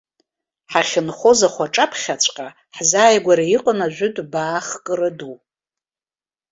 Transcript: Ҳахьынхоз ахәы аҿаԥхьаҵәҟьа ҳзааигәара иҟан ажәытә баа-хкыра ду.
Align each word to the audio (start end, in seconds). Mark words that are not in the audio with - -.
Ҳахьынхоз 0.71 1.39
ахәы 1.47 1.65
аҿаԥхьаҵәҟьа 1.67 2.47
ҳзааигәара 2.75 3.45
иҟан 3.55 3.79
ажәытә 3.85 4.21
баа-хкыра 4.31 5.09
ду. 5.17 5.35